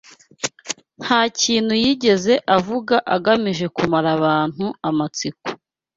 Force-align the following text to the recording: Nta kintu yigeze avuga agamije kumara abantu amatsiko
Nta 1.03 1.19
kintu 1.41 1.73
yigeze 1.83 2.33
avuga 2.57 2.95
agamije 3.15 3.65
kumara 3.75 4.09
abantu 4.17 4.65
amatsiko 4.89 5.45